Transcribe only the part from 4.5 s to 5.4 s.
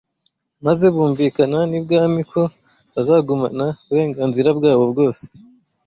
bwabo bwose